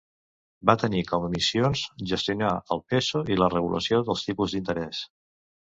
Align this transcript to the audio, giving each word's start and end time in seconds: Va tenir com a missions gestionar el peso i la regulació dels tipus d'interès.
Va 0.69 0.75
tenir 0.83 1.01
com 1.11 1.27
a 1.27 1.29
missions 1.33 1.83
gestionar 2.13 2.55
el 2.77 2.83
peso 2.95 3.23
i 3.35 3.39
la 3.45 3.53
regulació 3.57 4.03
dels 4.11 4.27
tipus 4.31 4.59
d'interès. 4.59 5.07